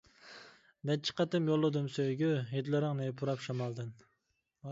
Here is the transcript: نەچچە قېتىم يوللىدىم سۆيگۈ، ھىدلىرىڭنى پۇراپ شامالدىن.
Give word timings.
نەچچە 0.89 1.13
قېتىم 1.19 1.49
يوللىدىم 1.51 1.91
سۆيگۈ، 1.99 2.31
ھىدلىرىڭنى 2.53 3.09
پۇراپ 3.21 3.45
شامالدىن. 3.49 3.93